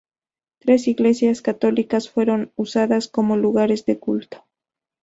[0.57, 4.47] Tres iglesias católicas fueron usadas como lugares de culto.